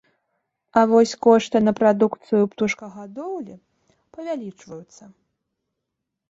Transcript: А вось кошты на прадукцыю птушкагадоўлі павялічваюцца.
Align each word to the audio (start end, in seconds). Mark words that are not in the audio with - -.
А 0.79 0.85
вось 0.91 1.11
кошты 1.25 1.57
на 1.67 1.73
прадукцыю 1.79 2.41
птушкагадоўлі 2.53 3.55
павялічваюцца. 4.17 5.03